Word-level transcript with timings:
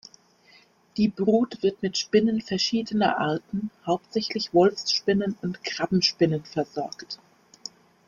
Die 0.97 1.09
Brut 1.09 1.61
wird 1.61 1.83
mit 1.83 1.95
Spinnen 1.95 2.41
verschiedener 2.41 3.19
Arten, 3.19 3.69
hauptsächlich 3.85 4.51
Wolfsspinnen 4.51 5.37
und 5.43 5.63
Krabbenspinnen 5.63 6.43
versorgt. 6.43 7.19